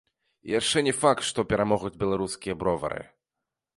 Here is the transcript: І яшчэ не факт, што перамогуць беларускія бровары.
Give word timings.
І 0.47 0.53
яшчэ 0.59 0.77
не 0.87 0.93
факт, 1.01 1.21
што 1.29 1.45
перамогуць 1.53 1.93
беларускія 2.05 2.59
бровары. 2.65 3.01